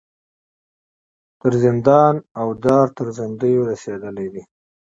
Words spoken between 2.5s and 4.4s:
دار تر زندیو رسېدلي